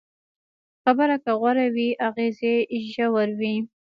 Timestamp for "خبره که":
0.83-1.31